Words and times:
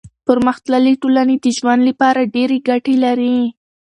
پرمختللي 0.25 0.93
ټولنې 1.01 1.35
د 1.43 1.45
ژوند 1.57 1.81
لپاره 1.89 2.29
ډېر 2.35 2.49
ګټې 2.67 2.95
لري. 3.05 3.35